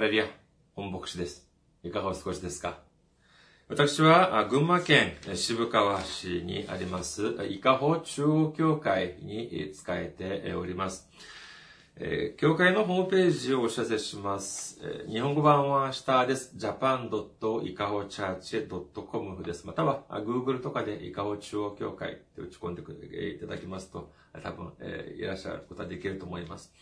[0.00, 0.24] ハレリア、
[0.76, 1.46] 本牧師です。
[1.84, 2.78] いかがお過ごしですか？
[3.68, 11.06] 私は、群馬県渋川市にあります、伊香保中央教会に使えております。
[11.96, 14.80] え教会のホームページをお知らせします。
[15.06, 16.54] 日本語版は下です。
[16.56, 19.66] japan.ikahochurch.com です。
[19.66, 22.80] または、Google とかで伊香保中央教会って打ち込んで
[23.34, 24.10] いただきますと、
[24.42, 24.72] 多分、
[25.18, 26.72] いらっしゃることができると思います。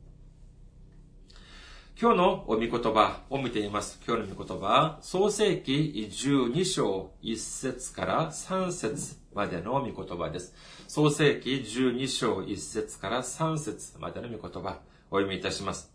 [1.97, 4.01] 今日のお御言葉を見ています。
[4.05, 10.55] 今日の御言葉は、創世記12章1節から3節までの御言葉です。
[10.89, 14.81] 創世記12章1節から3節までの御言葉、
[15.13, 15.93] お読みいたします。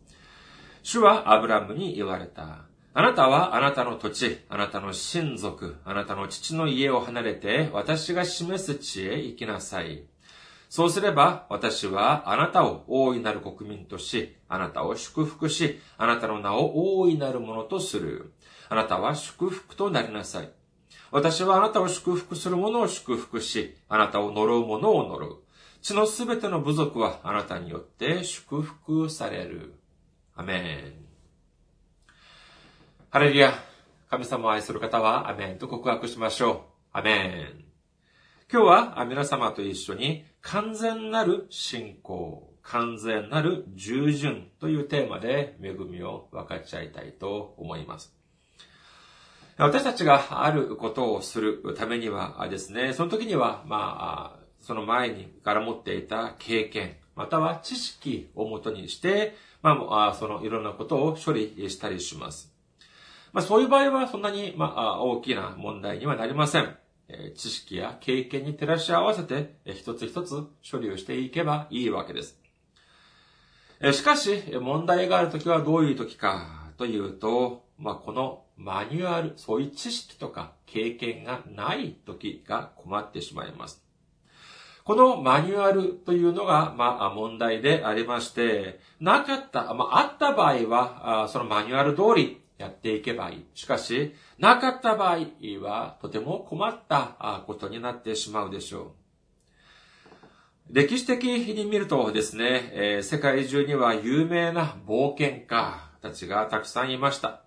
[0.84, 2.60] 主はアブラムに言われた。
[2.94, 10.06] あなたはあなたの土地、あなたの親族、あなたの父の家を離れて、私が示す地へ行きなさい。
[10.70, 18.34] そうすれば、私はあなたを大いなる国民とし、あなたを祝福し、あなたの名を大いなるものとする。
[18.70, 20.52] あなたは祝福となりなさい。
[21.12, 25.40] 私はあなたを祝福する者を祝福し、あなたを呪う者を呪う。
[25.82, 29.74] 地のすべての部族はあなたによって祝福される。
[30.36, 31.10] アメン。
[33.10, 33.54] ハレルヤ。
[34.12, 36.60] 神様を愛する方はアメンと告白しましょう。
[36.94, 37.64] アメン。
[38.52, 48.14] 今日は皆様と一緒に完全なる信仰、完全なる従順というテーマで恵みを分かち合いたいと思います。
[49.58, 62.54] 私たちがあることをするためにはですね、その時には、まあ、その前にから持っていた経験、または知識をもとにして、まあ、そのいろんなことを処理したりします。
[63.34, 66.78] まあ、そういう場合はそんなに、まあ、大きな問題にはなりません。
[67.36, 72.40] 知識や経験に照らし合わせて、一つ一つ処理をしていけばいいわけです。
[73.94, 83.82] しかし、問題があるときはどういうときかというと、まあ、このマニュアル、そういう知識とか経験がないときが困ってしまいます。
[84.84, 93.46] このマニュアルというのが、まあ、問題でありまして、なかった、まあ、あった場合は、そのマニュアル通りやっていけばいい。
[93.56, 95.18] しかし、なかった場合
[95.64, 98.94] は、とても困ったことになってしまうでしょ
[100.70, 100.74] う。
[100.74, 107.42] 歴史的に見るとですね、え世界中には有名な冒険家たちがたくさんいました。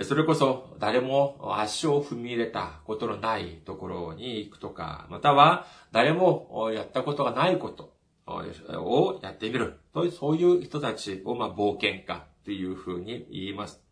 [0.00, 7.92] それこそ誰も足を踏み入れたことのないところに行くとか、または誰もやったことがないこと
[8.26, 9.80] をやってみる、
[10.18, 13.82] そういう人たちをまあ冒険家というふうに言います。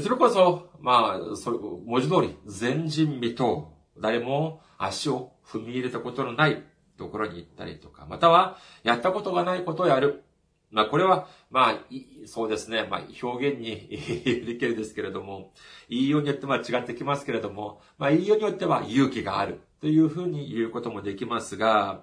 [0.00, 3.66] それこそ、まあ、それ、文字通り、前人未到。
[4.00, 6.64] 誰も足を踏み入れたことのない
[6.98, 10.24] ところに行ったりとか、または、やったことがないことをやる。
[10.72, 11.78] まあ、これは、まあ、
[12.26, 13.86] そうですね、まあ、表現に
[14.44, 15.52] できるですけれども、
[15.88, 22.02] 言いようによっては違ってきますけれども、まあ、言いようによっては勇気があるというふうに言うこともできますが、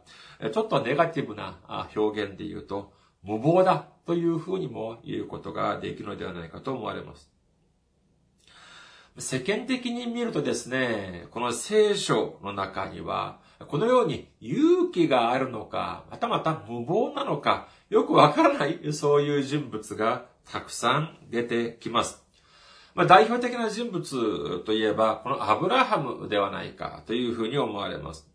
[0.53, 1.57] ちょっとネガティブな
[1.93, 2.93] 表現で言うと、
[3.23, 7.40] 無謀だというふうにも言うことができるのではないかと思われます。
[9.17, 22.23] 世間的に見るとですね、この聖書の中には、このように勇気があるのか、またまた無謀なのか、よくわからない、そういう人物がたくさん出てきます。
[22.95, 28.27] まあ、代表的な人物といえば、このアブラハムではないかというふうに思われます。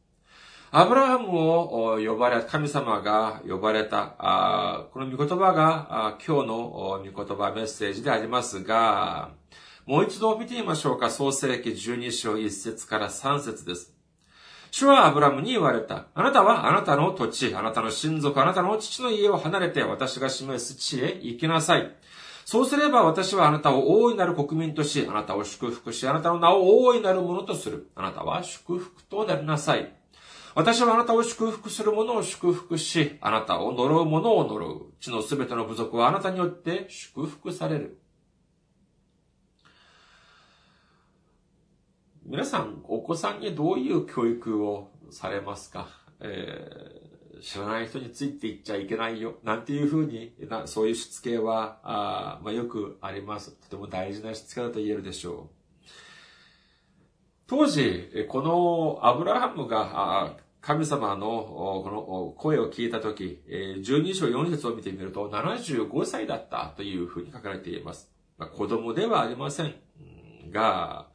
[0.70, 9.30] アブラハムを呼ばれ、神様が呼ばれた、この御言葉が今日の御言葉メッセージでありますが、
[9.86, 11.10] もう一度見てみましょうか。
[11.10, 13.94] 創世記12章1節から3節です。
[14.72, 16.06] 主はアブラムに言われた。
[16.12, 21.94] あなたはあなたの土地、あなたの親族、あなたの父の家を離れて私が示す地へ行きなさい。
[22.44, 27.88] そうすれば私はあなたを大いなる国民とし、あなたを祝福し、あなたの名を大いなるものとする。
[27.94, 29.94] あなたは祝福となりなさい。
[30.56, 34.92] 私はあなたを祝福する者を祝福し、あなたを呪う者を呪う。
[34.98, 38.00] 地のすべての部族はあなたによって祝福される。
[42.28, 45.86] 皆さん、お子さんにどういう教育をされますか、
[46.18, 49.36] えー、知らない人についていっちゃいけないよ。
[49.44, 53.52] なんていうふうに、なそういうしつけは、あまあ、よくあります。
[53.52, 55.56] とても大事なしつけだと言えるでしょう。
[57.46, 68.10] 当時、このアブラハムが神様のこの声を聞いたとき、12章4節を見てみると75歳だったというふうに書かれています。
[68.56, 69.76] 子供ではありません
[70.50, 71.05] が、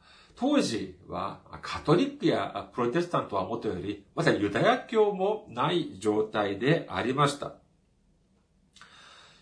[0.42, 7.54] 当時はカトリックやプロテスタントはもとより、まさにユダヤ教もない状態でありました。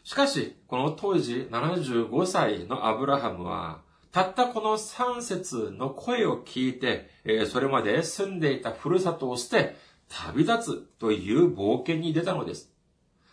[0.04, 3.80] しかし、この当時75歳のアブラハムは、
[4.12, 7.08] たったこの3節の声を聞いて、
[7.46, 9.76] それまで住んでいたふるさとを捨て、
[10.10, 12.70] 旅立つという冒険に出たのです。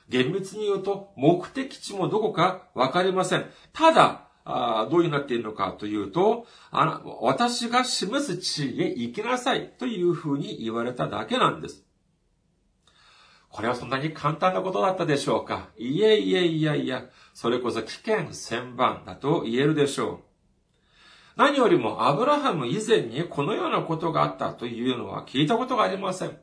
[0.08, 3.46] 厳密に言うと、目的地もどこかわかりません。
[3.74, 11.84] ただ、あどういうなっているのかというと、あの、私が示す地位へ行きなさいというふうに言われただけなんです。
[13.50, 15.70] これはそんなに簡単なことだったでしょうか？
[15.78, 20.20] いえいえいやいや、それこそ危険千番だと言えるでしょう。
[21.38, 26.38] 何よりもアブラハム以前にこのようなことがあったというのは聞いたことがありません。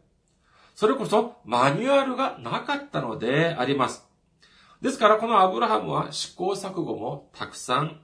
[0.75, 4.09] それこそマニュアルがなかったのであります。
[4.85, 8.01] ですから、このアブラハムは試行錯誤もたくさん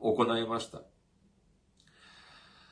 [0.00, 0.82] 行いました。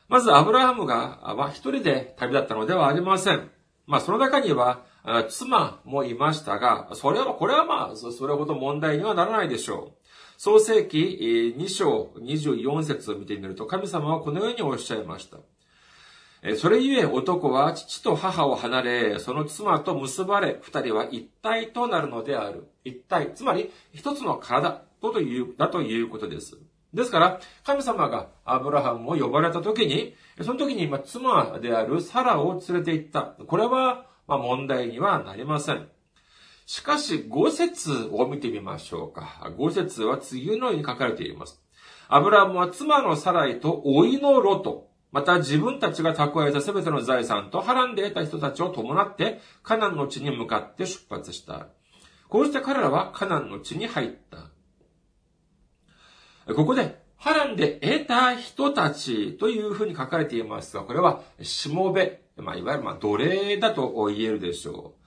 [0.06, 3.50] まず、アブラハムが、は一人で旅立ったのではありません。
[3.88, 4.84] まあ、その中には、
[5.30, 10.06] 妻もいましたが、それは、これはまあ、それほど問題にはならないでしょう。
[10.36, 15.38] 創世記2章24節を見てみると、神様はこのようにおっしゃいました。
[16.54, 22.68] それゆえ男は父と母を離れ、その妻と結ばれ、二人は一体となるのである。
[22.88, 26.58] 一体、つまり一つの体とという、だということです。
[26.94, 33.22] ですから、神様がアブラハムを呼ばれた時に、その時に妻であるサラを連れて行った。
[33.46, 35.88] これは、ま、問題にはなりません。
[36.66, 39.52] しかし、五節を見てみましょうか。
[39.56, 41.62] 五節は次のように書かれています。
[42.08, 51.68] アブラハムは妻のサライと老いのロト、また自分たちが蓄えたすべての財産と波乱で得た人たちを伴ってカナンの地に向かって出発した。
[52.28, 54.50] こうして彼らはカナンの地に入った。
[56.54, 64.98] ここで、波乱で得た人たちというふうに書かれていますが、これは、しもべ、まあ、いわゆる、まあ、奴隷だと言えるでしょう。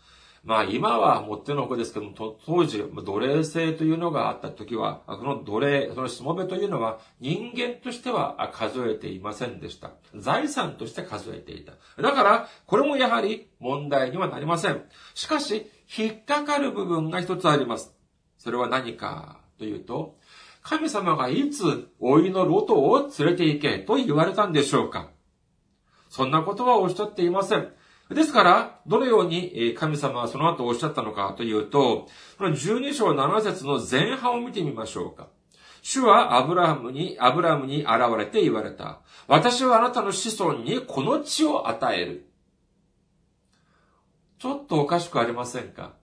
[0.43, 2.13] まあ今はもってのほかですけども、
[2.45, 9.91] 当時、奴隷制というのがあった時は、この奴隷、そのしもべというのは人間としては数えていませんでした。
[10.15, 11.73] 財産として数えていた。
[12.01, 14.81] だから、これもやはり問題にはなりません。
[15.13, 17.93] しかし、引っかかる部分が一つあります。
[18.37, 20.17] それは何かというと、
[20.63, 25.09] 神様がいつ老いのロトを連れて行けと言われたんでしょうか
[26.09, 27.73] そんなことはおっしゃっていません。
[28.09, 32.07] ですから、どのように神様はその後おっしゃったのかというと、
[32.37, 35.29] この12章7節の前半を見てみましょうか。
[35.81, 39.01] 主はアブラハムに、アブラハムに現れて言われた。
[39.27, 42.30] 私はあなたの子孫にこの地を与える。
[44.41, 45.93] ちょっとおかしくありませんか？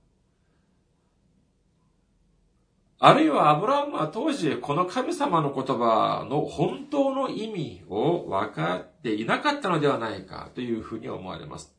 [3.00, 11.74] あるいはアブラハムは当時この神様の言葉の本当の意味を分かっていなかったのではないかというふうに思われます。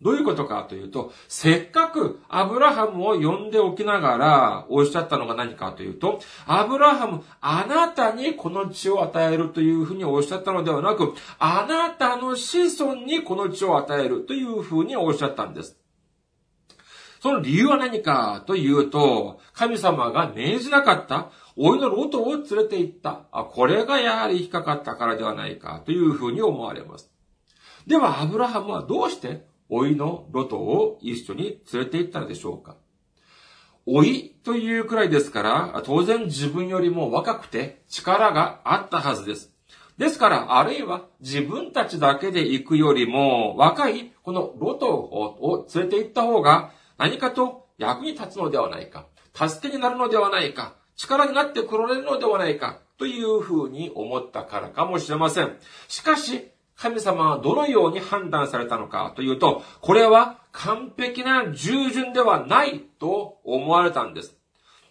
[0.00, 15.76] どういうことかというと、せっかくアブラハムを呼んでおきながらおっしゃったのが何かというと、アブラハム、あなたにこの地を与えるというふうにおっしゃったのではなく、あなたの子孫にこの地を与えるというふうにおっしゃったんです。
[17.20, 23.26] その理由は何かというと、神様が命じなかった老いのロトを連れて行った。
[23.32, 27.10] あ、これがやはり引っかかったからではないかというふうに思われます。
[27.86, 32.76] では、アブラハムはどうして老いのロトを一緒に連れて行ったのでしょうか
[33.86, 39.52] 老いというくらいですから、当然自分よりも若くて力があったはずです。
[39.96, 55.56] ですから、あるいは自分たちだけで行くよりも、若いこのロトを連れて行った方が何かと役に立つのではないか、助けになるのではないか、力になってくれるのではないか、というふうに思ったからかもしれません。
[55.86, 64.36] しかし、神様はどのように判断されたのかというと、これは完璧な従順ではないと思われたんです。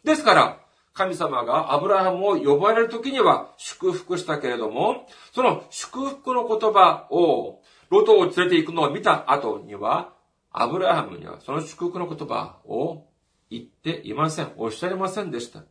[0.03, 0.59] ですから、
[0.93, 10.13] 神様がアブラハムを呼ばれる時には祝福したけれども、その祝福の言葉を、ロトを連れて行くのを見た後には、
[10.61, 13.05] アブラハムにはその祝福の言葉を
[13.49, 14.51] 言っていません。
[14.57, 15.63] おっしゃりませんでした。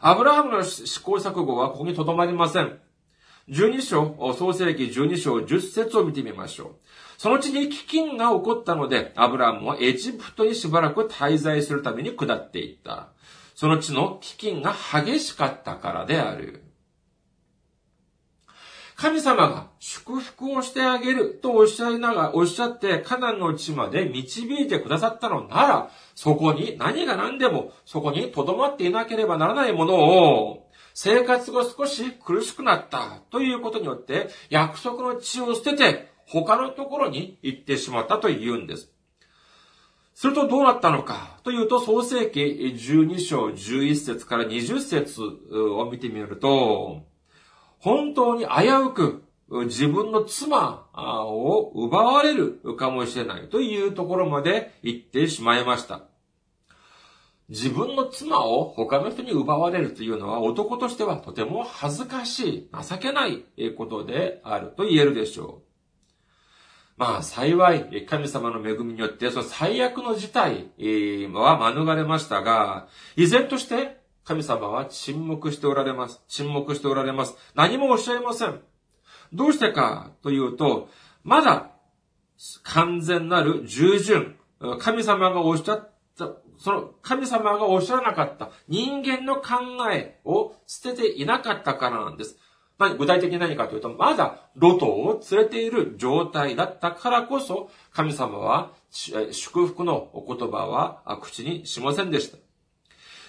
[0.00, 2.78] アブラハムの試行錯誤はここに留まりません。
[3.48, 6.76] 12章、創世記12章10節を見てみましょう。
[7.16, 13.08] その地に飢饉が起こったので、アブラハムはエジプトにしばらく滞在するために下っていった。
[13.54, 16.67] その地の飢饉が激しかったからである。
[19.00, 38.90] 神様が祝福をしてあげるとおっしゃいながら、おっしゃってカナンの地まで導いてくださったのなら、そこに何が何でもそこに留まっていなければならないものを生活が少し苦しくなったということによって、約束の地を捨てて、他のところに行ってしまったというんです。
[40.12, 47.06] するとどうなったのかというと、創世記12章11節から20節を見てみると、
[47.78, 49.24] 本当に危うく
[49.66, 56.02] 自分の妻を奪われるかもしれないというところまで行ってしまいました。
[57.48, 63.44] 自分の妻を他の人に奪われるというのは男としてはとても恥ずかしい、情けない
[63.76, 65.68] ことであると言えるでしょう。
[66.98, 70.72] まあ幸い、神様の恵みによって、その最悪の事態
[71.32, 73.97] は免れましたが、依然として
[74.28, 76.20] 神様は沈黙しておられます。
[76.28, 77.34] 沈黙しておられます。
[77.54, 78.60] 何もおっしゃいません。
[79.32, 80.90] どうしてかというと、
[81.24, 81.70] まだ
[82.62, 84.36] 完全なる従順、
[84.80, 89.54] 神様がおっしゃった、その神様がおっしゃらなかった人間の考
[89.90, 92.36] えを捨てていなかったからなんです。
[92.98, 102.36] 具体的に何かというと、まだロトを連れている状態だったからこそ、神様は祝福のお言葉は口にしませんでした。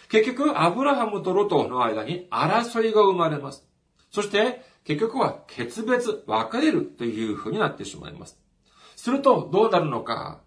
[0.09, 3.65] 結局、アブラハムとロトの間に争いが生まれます。
[4.11, 8.39] そして、結局は決別、別れるという風になってしまいます。
[8.95, 10.41] すると、どうなるのか、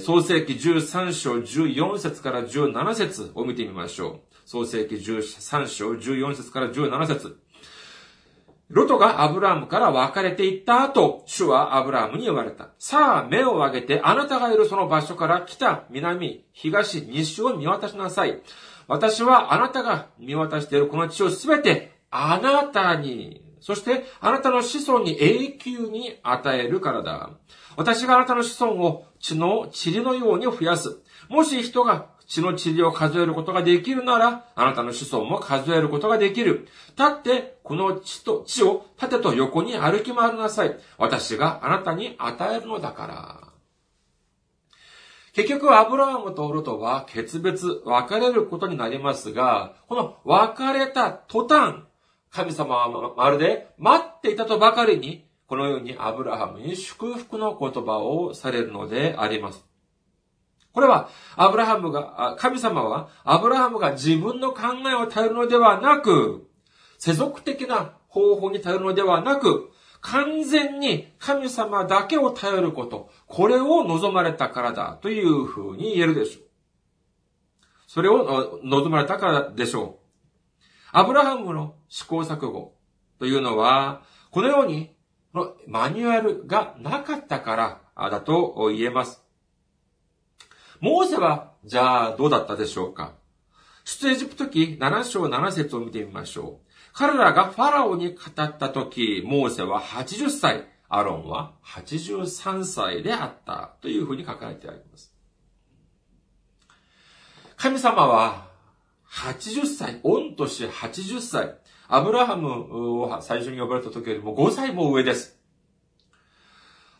[0.00, 4.20] 創世記13章14節から17節を見てみましょう。
[4.44, 7.40] 創世記13章14節から17節
[8.68, 12.68] ロトがアブラハムから別れていった後、主はアブラハムに言われた。
[12.78, 18.42] さあ、目を上げて、あなたがいるその場所から北、南、東、西を見渡しなさい。
[18.90, 27.30] 私はあなたが見渡しているこの地をすべてあなたに、そしてあなたの子孫に永久に与えるからだ。
[27.76, 30.98] 私があなたの子孫を血の塵のように増やす。
[31.28, 36.66] もし人が血の塵を数えることができるなら、あなたの子孫も数えることができる。
[36.98, 40.76] 立って、この地と、地を縦と横に歩き回りなさい。
[40.98, 43.49] 私があなたに与えるのだから。
[45.32, 51.84] 結局、アブラハムとロトは決別、別れることになりますが、この別れた途端、
[52.30, 59.64] 神様はまるで待っていたとばかりに、このようにアブラハムに祝福の言葉をされるのであります。
[60.72, 66.48] これは、アブラハムが、神様は、アブラハムが自分の考えを頼るのではなく、
[66.98, 76.44] 世俗的な方法に頼るのではなく、完全に神様だけを頼ること、これを望まれたからだというふうに言えるでしょう。
[77.86, 80.00] それを望まれたからでしょう。
[80.92, 82.74] アブラハムの試行錯誤
[83.18, 84.94] というのは、このように
[85.66, 89.22] マニュアルがなかったからだと言えます。
[90.80, 93.14] モーセは、じゃあどうだったでしょうか
[93.84, 96.69] 出エジプト記7章7節を見てみましょう。
[96.92, 105.14] 彼らがファラオに語った時、モーセは80歳、アロンは83歳であったというふうに書かれてあります。
[107.56, 108.48] 神様は
[109.10, 115.38] 80歳、御年80歳、アブラハムを最初に呼ばれた時よりも5歳も上です。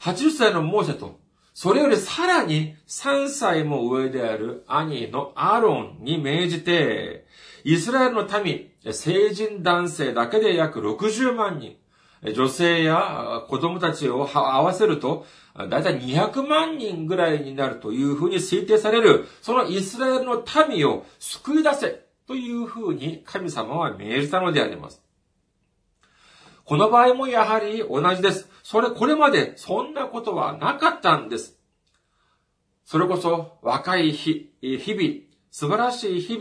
[0.00, 1.18] 80歳のモーセと
[1.52, 7.26] それよりさらに3歳も上である兄のアロンに命じて、
[7.64, 11.76] イスラエルの民、成人男性だけで約60万人、
[12.34, 15.26] 女性や子供たちを合わせると、
[15.68, 25.02] だいたい200万人ぐらいになるというふうに推定される、そのイスラエルの民を救い出せというふうに神様は命じたのであります。
[26.64, 28.48] この場合もやはり同じです。
[28.62, 31.58] それ、これまでそんなことはなかったんです。
[32.84, 36.38] それこそ若い日、日々、素晴らしい日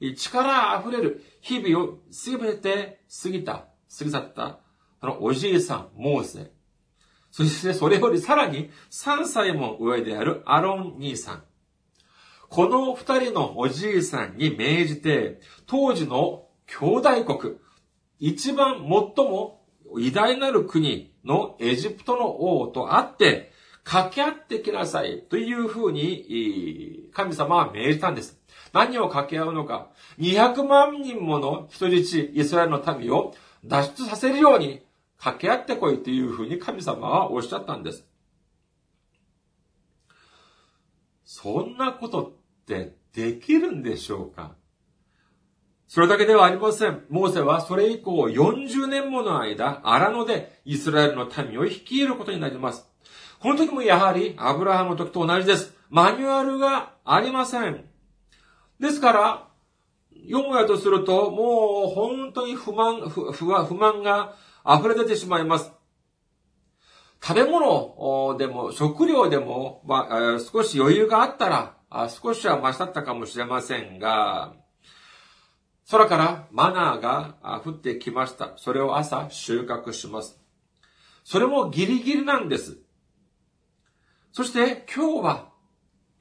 [0.00, 3.66] 々、力あふれる日々をすべて過ぎた、
[3.98, 4.60] 過ぎ去った、
[5.00, 6.52] そのおじいさん、モーセ。
[7.30, 11.44] そしてそれよりさらに3歳も上であるアロン兄さん。
[12.48, 17.56] この二人のおじいさんに命じて、当時の兄弟国、
[18.18, 19.59] 一番最も
[19.98, 28.38] 偉大なる国のエジプトの王と会って、掛け合ってきなさいというふうに神様は命じたんです。
[28.72, 29.90] 何を掛け合うのか。
[30.18, 34.82] 200万人もの人質、イスラエルの民を脱出させるように
[35.16, 38.06] 掛け合ってこいというふうに神様はおっしゃったんです。
[41.24, 44.54] そんなことってできるんでしょうか？
[45.92, 47.04] それだけではありません。
[47.08, 52.88] モーセはそれ以降40年もの間、荒野でイスラエルの民を率いることになります。
[53.40, 55.74] この時もやはりアブラハムの時と同じです。
[55.88, 57.86] マニュアルがありません。
[58.78, 59.48] ですから、
[60.30, 65.72] 読むやとすると、もう本当に不満、不不満が溢れ出てしまいます。
[67.20, 74.54] 食べ物でも、食料でも、まあ、少し余裕があったら、少しは増しだったかもしれませんが、
[75.90, 78.52] 空からマナーが降ってきました。
[78.56, 80.38] それを朝収穫します。
[81.24, 82.78] それもギリギリなんです。
[84.32, 85.48] そして今日は、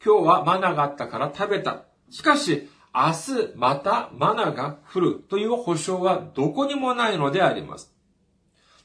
[0.04, 1.84] 今日はマナーがあったから食べた。
[2.10, 7.94] しかし、明日またマナーが降るという保証はどこにもないのであります。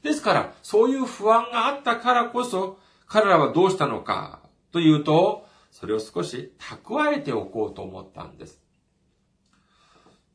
[0.03, 2.77] ですから、そういう不安があったからこそ、
[3.07, 8.64] 彼らはどうしたのかというと、それを少し蓄えておこうと思ったんです。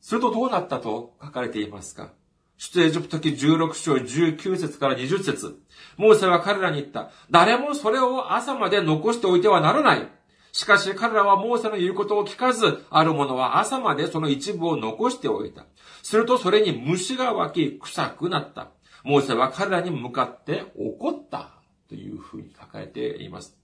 [0.01, 2.11] するとどうなったと書かれていますか？
[2.57, 5.59] 出エジプト記16章19節から20節
[5.97, 7.09] モーセは彼らに言った。
[7.31, 10.07] 誰もそれを朝まで残しておいてはならない。
[10.51, 15.65] しかし彼らはモーセの言うことを聞かず、ある者は朝までその一部を残しておいた。
[16.03, 18.69] するとそれに虫が湧き、臭くなった。
[19.03, 21.53] モーセは彼らに向かって怒った。
[21.87, 23.57] というふうに書かれています。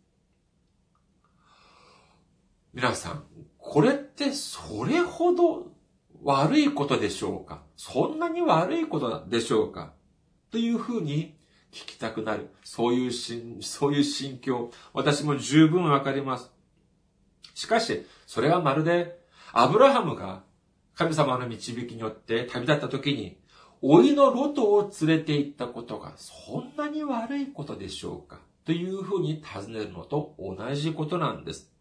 [2.73, 3.23] 皆さん、
[3.57, 5.71] これってそれほど
[6.23, 7.61] 悪いことでしょうか？
[7.75, 9.93] そんなに悪いことでしょうか？
[10.51, 11.37] というふうに
[11.71, 12.49] 聞きたくなる。
[12.63, 14.71] そういう心、そういう心境。
[14.93, 16.51] 私も十分わかります。
[17.53, 19.19] しかし、それはまるで、
[19.53, 20.43] アブラハムが
[20.95, 23.39] 神様の導きによって旅立った時に、
[23.83, 28.39] 老いのロトを連れて行ったことがそんなに悪いことでしょうか？
[28.65, 31.71] というふうに尋ねるのと同じことなんです。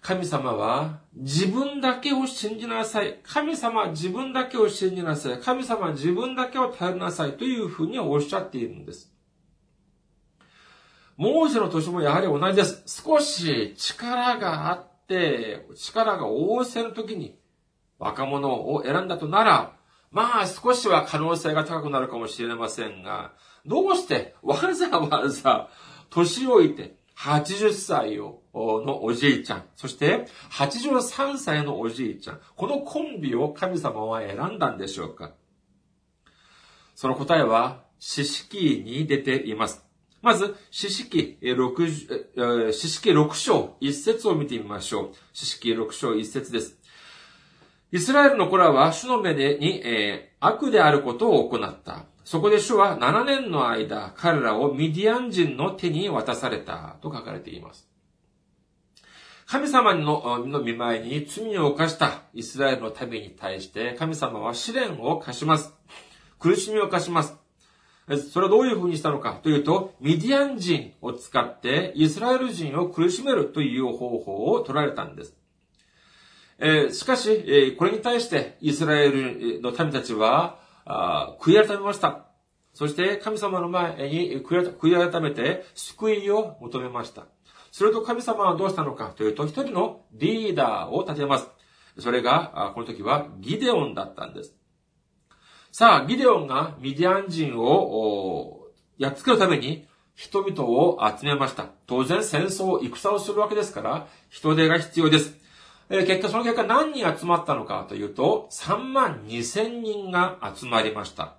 [0.00, 3.18] 神様は自分だけを信じなさい。
[3.22, 5.38] 神様は自分だけを信じなさい。
[5.40, 9.12] 神様は自分だけを頼りなさいというふうにおっしゃっているんです。
[11.16, 13.02] モーセの年もやはり同じです。
[13.04, 17.36] 少し力があって、力が旺盛の時に
[17.98, 19.72] 若者を選んだとなら、
[20.12, 23.32] まあ少しは可能性が高くなるかもしれませんが、
[23.66, 25.68] どうしてわざわざ
[26.08, 35.32] 年老いて80歳をのおじいちゃん、そして83歳のおじいちゃん、このコンビを神様は選んだんでしょうか？
[36.94, 39.84] その答えは、四式に出ています。
[40.22, 45.10] まず、四式六、四式六章一節を見てみましょう。
[45.32, 46.76] 四式六章一節です。
[47.90, 52.04] イスラエルの子らは主の目に、えー、悪であることを行った。
[52.30, 57.88] そこで主は7年の間、彼らをミディアン人の手に渡されたと書かれています。
[59.46, 65.72] 神様のの見舞いに罪を犯したイスラエルの民に対して神様は試練を課します。
[66.38, 67.34] 苦しみを課します。
[68.30, 75.34] それはどういう風にしたのかというと、ミディアン人を使ってイスラエル人を苦しめるという方法を取られたんです。
[76.58, 80.57] えしかしえ、これに対してイスラエルの民たちは、
[80.90, 82.24] あ悔い改めました。
[82.72, 87.26] そして神様の前に悔い改めて救いを求めました。
[87.70, 91.48] すると神様はどうしたのかというと、一人のリーダーを立てます。
[91.98, 94.54] それが、この時はギデオンだったんです。
[95.70, 101.66] さあ、ギデオンがミディアン人をやっつけるために、人々を集めました。
[101.86, 105.37] 当然戦争、戦をするわけですから、人手が必要です。
[105.90, 111.34] え、結果、その結果何人集まったのかというと、3万2千人が集まりました。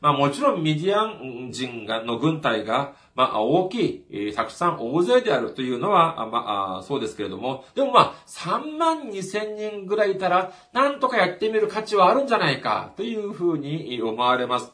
[0.00, 14.72] まあもちろんミディアン人がの軍隊が、まあ大きい、えー、たくさん大勢であるというのは、まあそうですけれども、でもまあ3万2千人ぐらいいたら、なんとかやってみる価値はあるんじゃないかというふうに思われます。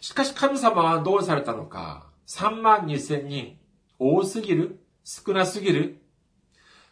[0.00, 2.06] しかし神様はどうされたのか。
[2.28, 3.56] 3万2千人。
[3.98, 4.78] 多すぎる？
[5.04, 6.02] 少なすぎる？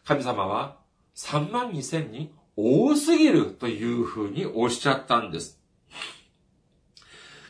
[0.05, 0.77] 神様は
[1.15, 5.59] 3万2千人多すぎるというふうにおっしゃったんです。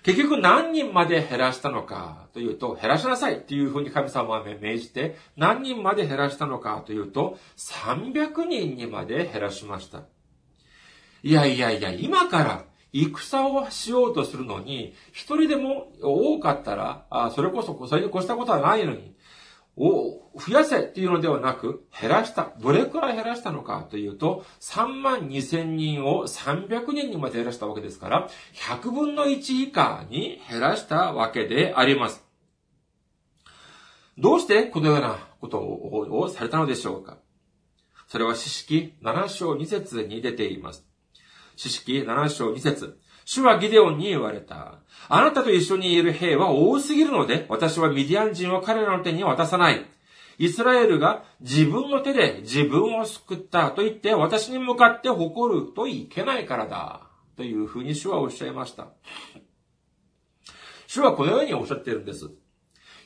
[0.04, 10.04] 結局何人まで減らしたのかというと、減らしなさいっていうふうに神様は命じて、何人まで減らしたのかというと、300人にまで減らしました。
[11.24, 19.15] いやいやいや、今から戦をしようとするのに、一人でも多かったら、それこそ、それに越したことはないのに、
[19.78, 22.54] を増やせっていうのではなく、減らした。
[22.60, 32.26] どれくらい減らしたのかというと、3万2千人を300人にまで減らしたわけですから、100分の1以下に減らしたわけであります。
[34.18, 37.18] どうしてこのようなことをされたのでしょうか
[38.08, 40.86] それは四式7章2節に出ています。
[41.58, 44.76] 四式7章2節主はギデオンに言われた。
[45.10, 49.86] あなたと一緒にいる兵は多すぎるので、私はミディアン人を彼らの手に渡さない。
[50.38, 57.02] イスラエルが自分の手で自分を救ったと言って私に向かって誇るといけないからだ。
[57.36, 58.88] というふうに主はおっしゃいました。
[60.88, 62.30] 主はこのようにおっしゃっているんです。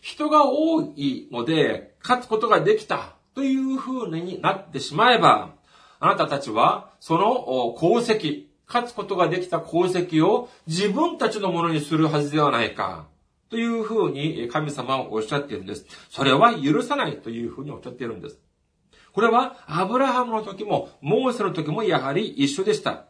[0.02, 5.56] 人が多いので勝つことができたというふうになってしまえば、
[6.00, 13.08] あなたたちはその功績、勝つことができた功績を自分たちのものにするはずではないか。
[13.50, 15.88] というふうに神様はおっしゃっているんです。
[16.10, 18.40] それは許さないというふうにおっしゃっているんです。
[19.12, 23.06] これはアブラハムの時も、モーセの時もやはり一緒でした。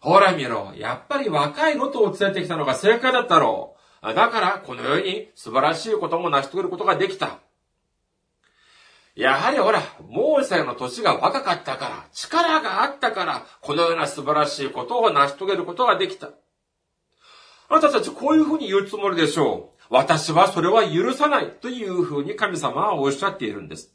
[0.00, 0.74] ほら見ろ。
[0.76, 4.14] やっぱり若いロトを連れてきたのが正解だったろう。
[4.14, 7.40] だからこのように素晴らしいことも成し遂げることができた。
[9.18, 16.30] やはりほら、モーセの年が若かったから、力があったから、このような素晴らしいことを成し遂げることができた。
[17.68, 19.82] あなたたちこういうふうに言うつもりでしょう。
[19.90, 23.92] 私はそれは許さないというふうに神様はおっしゃっているんです。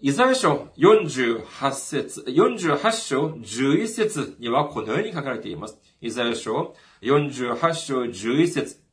[0.00, 5.80] イザヤ書48節、48章11節にはこのように書かれています。
[6.00, 8.85] イザヤ書48章11節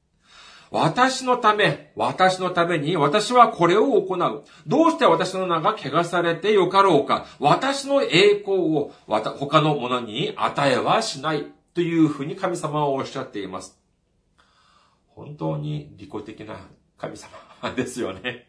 [0.73, 4.43] 私のため、私のために私はこれを行う。
[4.65, 7.27] どうして私の名が汚されてよかろうか。
[7.39, 8.91] 私の栄光を
[9.37, 11.45] 他の者に与えはしない。
[11.75, 13.79] というふうに神様はおっしゃっています。
[15.07, 17.31] 本当に利己的な神様
[17.75, 18.47] ですよね。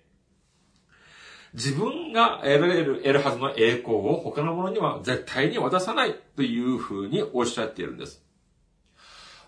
[1.53, 8.25] 自分が得られる、得るはずの栄光を他の者には絶対に渡さないというふうにおっしゃっているんです。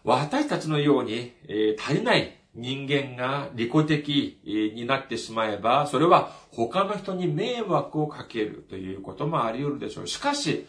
[0.05, 10.07] 私たちのように、えー、足りない人間が利己的になってしまえば、それは他の人に迷惑をかけるということもあり得るでしょう。
[10.07, 10.67] しかし、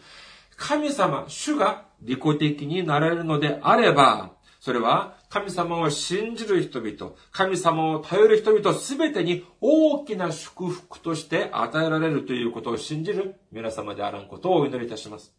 [0.56, 15.32] 神様、主が利己的になられるのであれば、それは神様を信じる人々、神様を頼る人々すべてに大きな祝福として与えられるということを信じる皆様であらんことをお祈りいたします。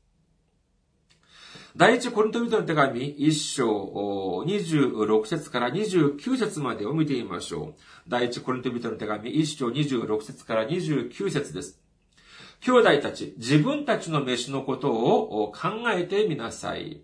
[1.80, 3.66] 第一コリント人の手紙一章
[4.46, 7.82] 26節から29節までを見てみましょう。
[8.06, 11.80] 第一コリント人の手紙一章26節から29節です。
[12.60, 17.00] 兄弟たち、自分たちの飯のことを考えてみなさい。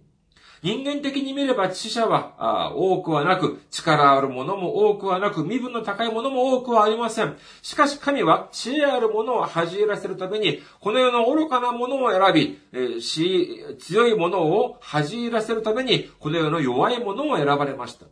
[0.65, 7.37] 人間的に見れば知者は多くはなく、力あるものも多くはなく、身分の高いものも多くはありません。
[7.61, 18.07] しかし神は知恵あるものを恥じらせるために、この世の愚かなものを選びえ、強いものを恥じらせるために、この世の弱いものを選ばれました。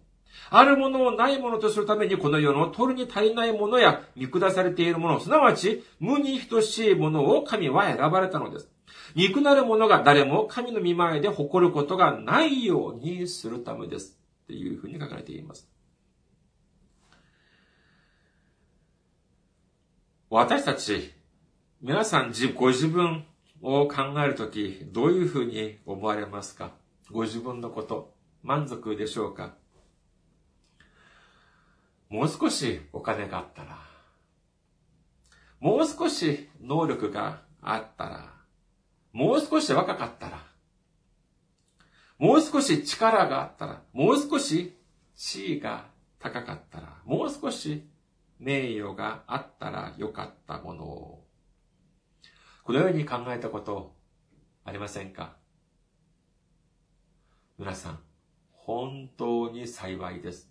[0.52, 8.73] あるものをないものとするために、この世の取るに足りないものや見下されているもの、すなわち無に等しいものを神は選ばれたのです。
[9.16, 14.18] 憎なる者が誰も神の見前で誇ることがないようにするためです。
[14.44, 15.70] っていうふうに書かれています。
[20.30, 21.14] 私たち、
[21.82, 23.24] 皆さんご自分
[23.62, 26.72] を考えるとき、どういうふうに思われますか？
[27.12, 29.54] ご自分のこと、満足でしょうか？
[32.10, 33.80] もう少しお金があったら、
[35.60, 38.34] もう少し能力があったら、
[39.14, 40.44] もう少し若かったら、
[42.18, 44.76] もう少し力があったら、もう少し
[45.16, 45.86] 地位が
[46.20, 47.88] 高かったら、もう少し
[48.40, 51.28] 名誉があったらよかったものを。
[52.64, 53.96] このように考えたこと
[54.66, 55.36] ありませんか？
[57.60, 58.00] 皆さん、
[58.52, 60.50] 本当に幸いです。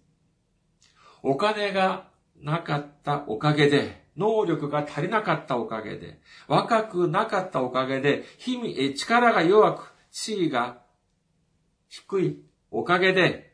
[1.22, 10.83] お金がなかったおかげで、能力が足りなかったおかげで、若くなかったおかげで、日々力が弱く、地位が
[11.88, 13.53] 低いおかげで、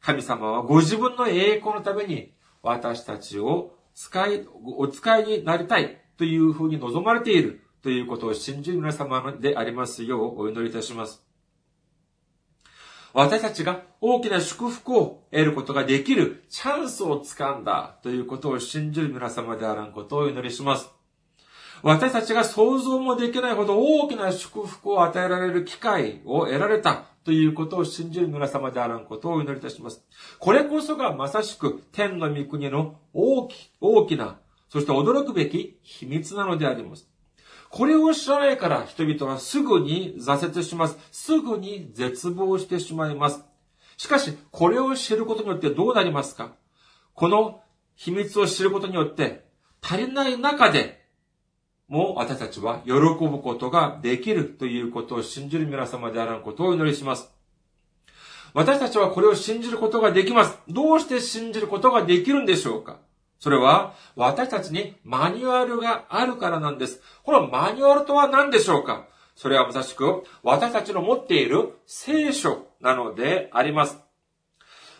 [0.00, 2.32] 神様はご自分の栄光のために
[2.62, 11.29] 私たちを使い、お使いになりたいというふうに望まれているということを信じる皆様でありますようお祈りいたします。
[13.12, 20.90] 私たちが大きな祝福を得ることができるチャンスを掴んだということを信じる皆様であらんことをお祈りします。
[21.82, 30.04] 私たちが想像もできないほど大きな祝福を与えられる機会を得られたということを信じる皆様であらんことをお祈りいたします。
[30.38, 37.09] これこそがまさしく天の御国の大き、大きな、そして驚くべき秘密なのであります。
[37.70, 40.98] これを知らないから人々はすぐに挫折します。
[41.12, 43.44] すぐに絶望してしまいます。
[43.96, 46.52] しかし、これを知ることによってどうなりますか？
[47.14, 47.62] この
[47.94, 49.44] 秘密を知ることによって、
[49.82, 51.00] 足りない中で、
[51.86, 57.30] も私たちは喜ぶことができるということを信じる皆様であることをお祈りします。
[58.52, 60.58] 私たちはこれを信じることができます。
[60.68, 62.98] どうして信じることができるんでしょうか？
[63.40, 67.02] それは、私たちにマニュアルがあるからなんです。
[67.24, 69.08] このマニュアルとは何でしょうか？
[69.34, 73.98] それはまさしく、私たちの持っている聖書なのであります。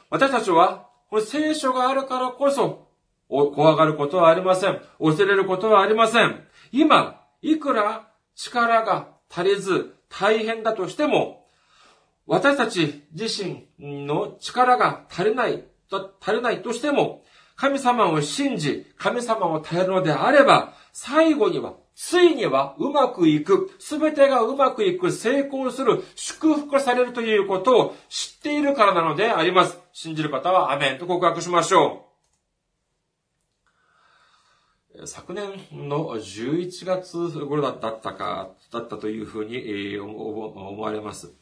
[0.09, 2.88] 私たちは、この聖書があるからこそ、
[3.29, 4.81] 怖がることはありません。
[4.98, 6.42] 恐れることはありません。
[6.72, 11.46] 今、いくら力が足りず大変だとしても、
[12.26, 13.66] 私たち自身
[14.07, 17.22] の力が足りない、足りないとしても、
[17.60, 29.78] 神様を信じ、神様を頼るのであれば、最後には、ついにはうまくいく、すべてがうまくいく、成功する、祝福されるということを知っているからなのであります。
[29.92, 32.06] 信じる方はアメンと告白しましょ
[34.96, 35.06] う。
[35.06, 41.34] 昨年の11月頃だったか、だったというふうに思われます。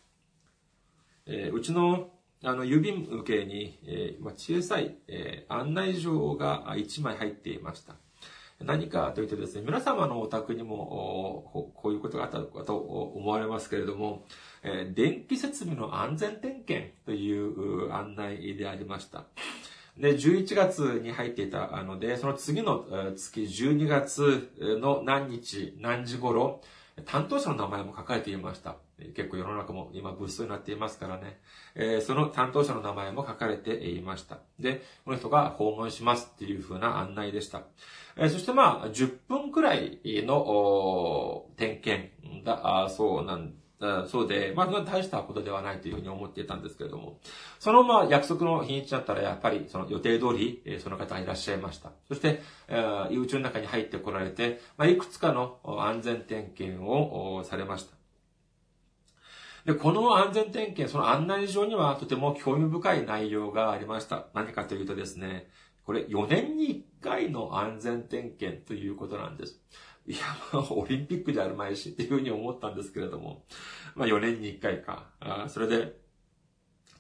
[1.29, 2.11] うちの
[2.45, 7.97] あの、郵便受けに、えー、まあ、小さい、えー、案内状が1枚入っていました。
[8.61, 14.25] 何かというとですね、皆様のお宅にもこういうことがあったかと思われますけれども、
[14.63, 19.25] えー、電気設備の安全点検という案内でありました。
[19.97, 26.61] で、11月に入っていたので、その次の月12月の何日、何時頃、
[27.05, 28.77] 担当者の名前も書かれていました。
[29.15, 31.39] 結構世の中も今物騒になっていますからね。
[31.75, 34.39] えー、その担当者の名前も書かれていました。
[34.59, 37.63] で、この人が訪問しますっていう風な案内でした。
[38.17, 42.11] えー、そしてまあ、10分くらいの点検
[42.45, 47.19] だそうなんだそうで、まあ、大したことではないというふうに思っていたんですけれども、
[47.61, 51.93] そのまあ、約束の日にちだったら、やっぱりその予定通り、その方がいらっしゃいました。
[52.09, 52.43] そして、
[53.13, 57.98] 宇宙の中に入ってこられて、まあ、いくつかの安全点検をされました。
[59.69, 64.29] で、この安全点検、その案内状にはとても興味深い内容がありました。
[64.33, 65.51] 何かというとですね、
[65.85, 69.61] これ4年に1回の安全点検ということなんです。
[70.07, 70.21] いや、
[70.55, 73.45] まあ、オリンピックであるまいしっていうふうに思ったんですけれども、
[73.95, 75.11] まあ4年に1回か。
[75.21, 75.97] あそれで、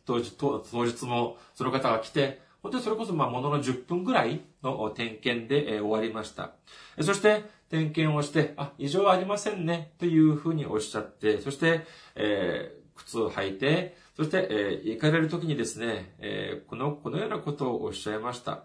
[0.05, 6.53] 当日、当日もその方が来て、本当にそれこそまあものの10分ぐらいの点検で、え終わりました。
[7.01, 18.65] そして、点検をして、あ、異常ありませんね、というふうにおっしゃって、そして、えー、靴を履いて、そして、えー、行かれるときにですね、えー、この、このようなことをおっしゃいました。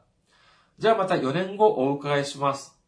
[0.80, 2.80] じゃあまた4年後お伺いします。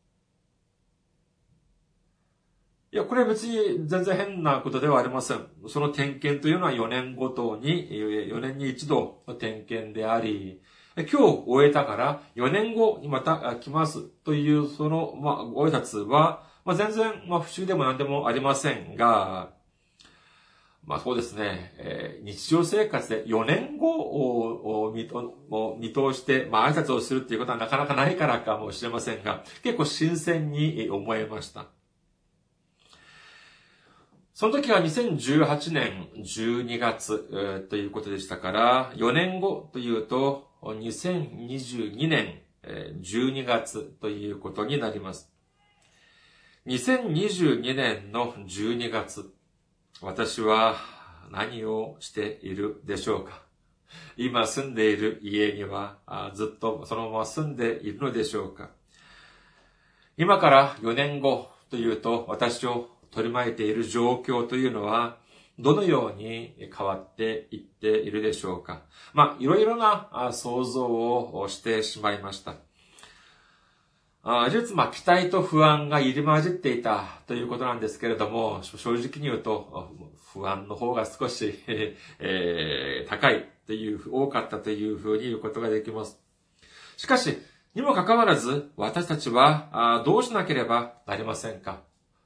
[2.91, 5.45] いや、これ別に全然変なことではありません。
[5.67, 10.61] その点検というのは4年ごとに、4年に一度の点検であり、
[10.97, 19.53] 今日終えたから4年後にまた来ますという、その、まあ、ご挨拶は、まあ、全然、まあ、不思議でも何でもありませんが、
[20.85, 31.65] まあそうですね、えー、日常生活で4年後を見通して、まあ挨拶をするっていうことはなかなかないからかもしれませんが、結構新鮮に思えました。
[34.35, 45.31] その時は2018年12月、えー、ということでしたから、4年後というと、2022年12月ということになります。
[46.65, 49.31] 2022年の12月、
[50.01, 50.75] 私は
[51.31, 53.43] 何をしているでしょうか？
[54.17, 55.99] 今住んでいる家には
[56.33, 58.71] ずっとそのまま住んでいるのでしょうか？
[60.17, 65.17] 今から4年後というと私を取り巻いている状況というのは
[65.57, 68.81] どのように変わっていっているでしょうか
[69.13, 72.55] まあ、いろいろな想像をしてしまいました。
[74.49, 79.91] 実は期待と不安が入り混じっていたということなんですけれども、正直に言うと、
[80.33, 81.63] 不安の方が少し、
[82.19, 86.19] えー、高いという、多かったというふうに言うことができます。
[86.97, 87.37] しかし、
[87.75, 91.83] にもかかわらず、私たちはどうしなければなりませんか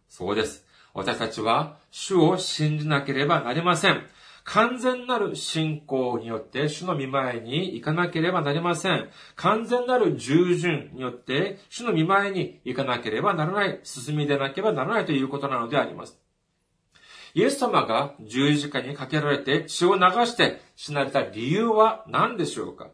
[0.08, 0.69] そうです。
[1.00, 4.06] 私たちは主を信じなければなりません。
[4.44, 9.08] 完全なる信仰によって主の見前に行かなければなりません。
[9.38, 16.20] 完全なる従順によって主の見前に行かなければならない、進みでなければならないということなのであります。
[17.34, 22.90] イエス様が十字架にかけられて血を流して死なれた理由は何でしょうか？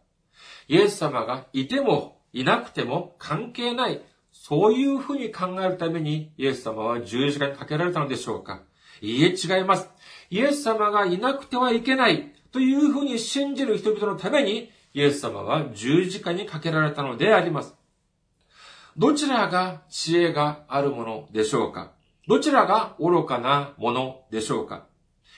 [0.67, 4.01] イエス様がいてもいなくても関係ない、
[4.47, 8.61] そういうふうに考えるためにイエス様は十字架にかけられたのでしょうか？
[9.01, 9.89] いいえ、違います。
[10.29, 17.73] イエス様がいなくてはいけないというふうに信じる人々のために、イエス様は十字架にかけられたのであります。
[18.95, 21.93] どちらが知恵があるものでしょうか？
[22.27, 24.85] どちらが愚かなものでしょうか？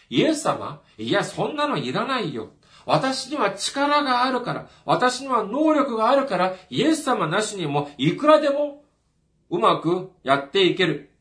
[0.09, 2.49] イエス様いや、そんなのいらないよ。
[2.85, 8.83] 私には力があるから、私には能力があるから、イエス様なしにもいくらでも
[9.49, 11.11] うまくやっていける。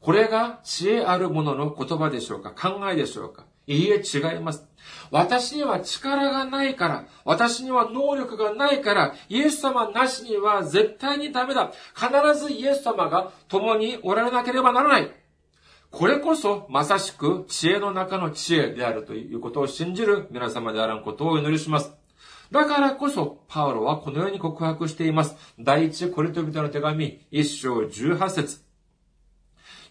[0.00, 2.52] これが知恵あるものの言葉でしょうか？
[2.52, 3.44] 考えでしょうか？
[3.66, 4.64] いいえ、違います。
[5.10, 11.72] 私には力がないから、私には能力がないから、イエス様なしには絶対にダメだ。
[11.94, 15.10] 必ずイエス様が共におられなければならない。
[15.90, 21.92] これこそまさしく知恵の中の知恵であるということを信じる皆様であらんことをお祈りします。
[22.50, 25.36] だからこそ、パウロはこのように告白しています。
[25.58, 28.60] 第一コリト人の手紙、一章十八節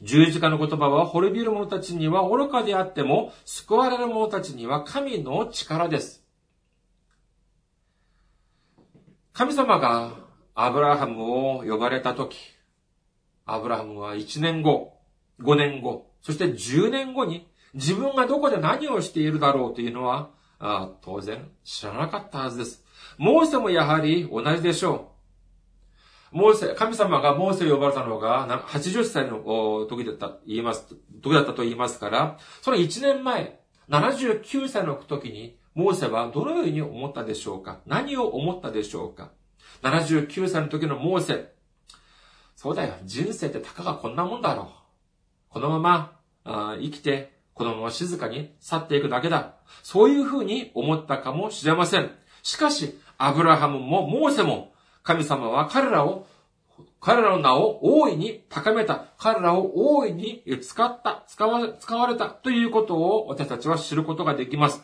[0.02, 6.24] 十字架の言葉は滅びる者たちには愚かであっても、救われる者たちには神の力です。
[9.34, 10.14] 神様が
[10.54, 12.38] アブラハムを呼ばれたとき、
[13.46, 14.94] アブラハムは1年後、
[15.42, 22.84] 5年後、そして10年後に自分がどこで何をしているだろうというのは、あ当然知らなかったはずです。
[23.18, 26.38] モーセもやはり同じでしょう。
[26.38, 37.80] モーセ、神様がモーセを呼ばれたのが、80歳の時だった、言います、時だったと言いますから、その1年前、79歳の時に、モーセはどのように思ったでしょうか？
[37.86, 39.32] 何を思ったでしょうか
[39.84, 41.54] ?79 歳の時のモーセ。
[42.56, 42.96] そうだよ。
[43.04, 44.66] 人生ってたかがこんなもんだろう。
[45.50, 49.56] このままあ生きて、このまま静かに去っていくだけだ。
[49.82, 52.12] そういうふうに思ったかもしれません。
[52.44, 56.28] しかし、アブラハムもモーセも神様は彼らを、
[57.00, 59.06] 彼らの名を大いに高めた。
[59.18, 64.84] 彼らを大いに使った、使わ使われたということを私たちは知ることができます。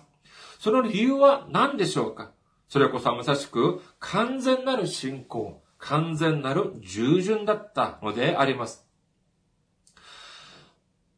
[0.60, 2.31] その理由は何でしょうか？
[2.69, 8.88] それこそまさしく完全なる信仰、完全なる従順だったのであります。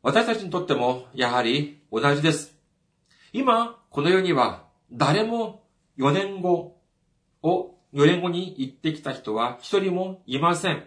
[0.06, 2.58] 私たちにとってもやはり同じです。
[3.32, 5.64] 今、この世には誰も
[5.98, 6.76] 4年後
[7.42, 10.84] を4年後に行ってきた人は一人もいません。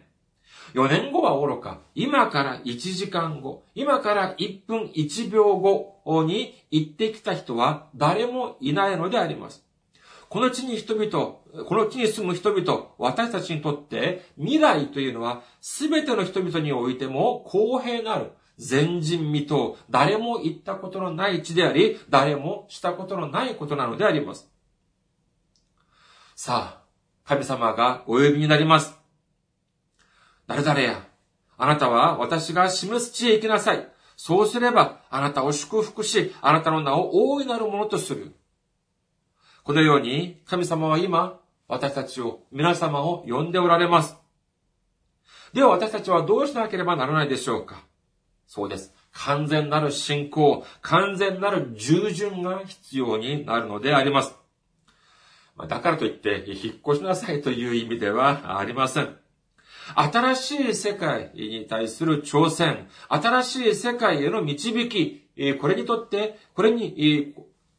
[0.74, 9.64] 4年後は愚か、今から1時間後、今から1分1秒後に行ってきた人は誰もいないのであります。
[10.28, 18.32] この地に人々、この地に住む人々、私たちにとって未来というのは全ての人々においても公平なる。
[18.58, 24.50] 前人未到、誰も行ったことのない地であり、誰もしたことのないことなのであります。
[26.34, 26.86] さあ、
[27.24, 28.98] 神様がお呼びになります。
[30.46, 31.06] 誰々や、
[31.58, 33.88] あなたは私が示す地へ行きなさい。
[34.16, 38.34] そうすれば、あなたを祝福し、あなたの名を大いなるものとする。
[39.64, 44.16] このように、神様は今、私たちを、皆様を呼んでおられます。
[45.52, 47.85] では私たちはどうしなければならないでしょうか
[48.46, 48.94] そうです。
[49.12, 54.36] 完全なる信仰、完全なる従順が必要になるのであります。
[55.68, 59.16] だからといって、引っ越しなさいという意味ではありません。
[59.94, 65.28] 新しい世界に対する挑戦、新しい世界への導き、
[65.60, 67.34] これにとって、これに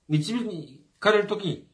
[0.09, 1.68] 導かれるときに、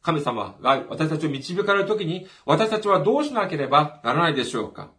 [0.00, 4.90] 神様が私たちを導かれるときに、私たちはどうしなければならないでしょうか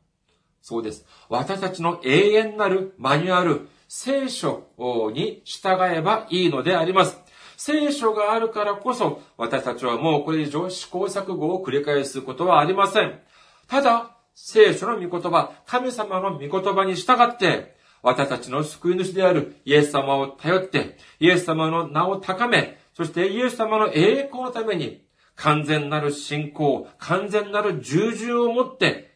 [0.67, 1.05] そうです。
[1.29, 4.63] 私たちの永遠なるマニュアル、聖書
[5.13, 7.19] に従えばいいのであります。
[7.55, 13.19] 聖書があるからこそ、私たちはもうこれ以上試行錯誤を繰り返すことはありません。
[13.67, 25.05] ただ、聖書の御言葉、神様の御言葉に従って、私たちの救い主であるイエス様を頼って、イエス様の名を高め、そしてイエス様の栄光のために、
[25.35, 29.13] 完全なる信仰、完全なる従順を持って、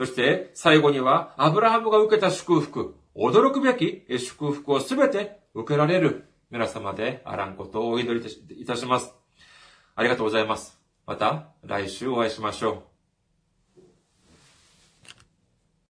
[0.00, 8.26] そして最後にはアブラハムが受けた祝福、驚くべき祝福をすべて受けられる皆様であらんことをお祈り
[8.58, 9.14] いたします。
[9.94, 10.80] ありがとうございます。
[11.04, 12.89] また来週お会いしましょう。